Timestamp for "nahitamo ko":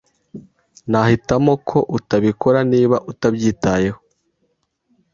0.91-1.79